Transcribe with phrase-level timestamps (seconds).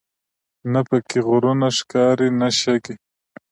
[0.71, 2.95] نه په کې غرونه ښکاري نه شګې.